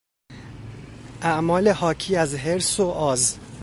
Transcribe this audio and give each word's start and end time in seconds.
اعمال 1.21 1.67
حاکی 1.67 2.15
از 2.15 2.35
حرص 2.35 2.79
و 2.79 2.87
آز 2.89 3.37